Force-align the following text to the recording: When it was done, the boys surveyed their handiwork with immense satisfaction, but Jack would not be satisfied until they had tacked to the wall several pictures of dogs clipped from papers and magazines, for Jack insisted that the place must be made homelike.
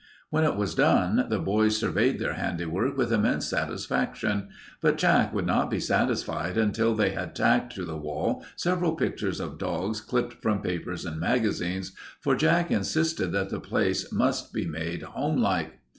When 0.31 0.43
it 0.45 0.55
was 0.55 0.73
done, 0.73 1.27
the 1.29 1.37
boys 1.37 1.77
surveyed 1.77 2.17
their 2.17 2.33
handiwork 2.33 2.97
with 2.97 3.13
immense 3.13 3.45
satisfaction, 3.45 4.47
but 4.81 4.97
Jack 4.97 5.31
would 5.31 5.45
not 5.45 5.69
be 5.69 5.79
satisfied 5.79 6.57
until 6.57 6.95
they 6.95 7.11
had 7.11 7.35
tacked 7.35 7.75
to 7.75 7.85
the 7.85 7.95
wall 7.97 8.43
several 8.55 8.95
pictures 8.95 9.39
of 9.39 9.59
dogs 9.59 10.01
clipped 10.01 10.41
from 10.41 10.63
papers 10.63 11.05
and 11.05 11.19
magazines, 11.19 11.91
for 12.19 12.35
Jack 12.35 12.71
insisted 12.71 13.31
that 13.33 13.51
the 13.51 13.59
place 13.59 14.11
must 14.11 14.51
be 14.51 14.65
made 14.65 15.03
homelike. 15.03 15.77